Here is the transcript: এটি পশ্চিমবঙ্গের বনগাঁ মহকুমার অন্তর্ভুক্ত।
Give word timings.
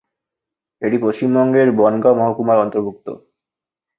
এটি 0.81 0.97
পশ্চিমবঙ্গের 0.97 1.67
বনগাঁ 1.71 2.15
মহকুমার 2.15 2.57
অন্তর্ভুক্ত। 2.57 3.07